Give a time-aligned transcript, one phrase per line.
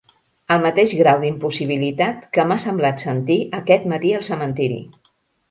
[0.53, 4.83] El mateix grau d'impossibilitat que m'ha semblat sentir aquest matí al cementiri.